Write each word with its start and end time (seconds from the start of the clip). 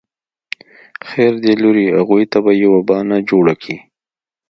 خير 1.07 1.33
دی 1.43 1.53
لورې 1.61 1.85
اغوئ 1.99 2.23
ته 2.31 2.37
به 2.45 2.51
يوه 2.63 2.79
بانه 2.87 3.17
جوړه 3.29 3.53
کې. 3.63 3.75